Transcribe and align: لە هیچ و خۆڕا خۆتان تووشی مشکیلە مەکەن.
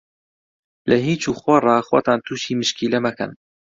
لە 0.89 0.97
هیچ 1.07 1.21
و 1.29 1.33
خۆڕا 1.41 1.75
خۆتان 1.87 2.19
تووشی 2.25 2.53
مشکیلە 2.59 2.99
مەکەن. 3.05 3.31